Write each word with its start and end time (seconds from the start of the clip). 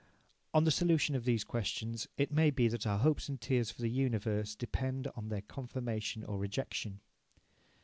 On 0.51 0.63
the 0.63 0.71
solution 0.71 1.13
of 1.13 1.25
these 1.25 1.43
questions 1.43 2.07
it 2.17 2.31
may 2.31 2.49
be 2.49 2.67
that 2.67 2.87
our 2.87 2.97
hopes 2.97 3.29
and 3.29 3.39
fears 3.39 3.69
for 3.69 3.83
the 3.83 3.87
universe 3.87 4.55
depend 4.55 5.07
for 5.13 5.21
their 5.27 5.43
confirmation 5.43 6.23
or 6.23 6.39
rejection. 6.39 7.01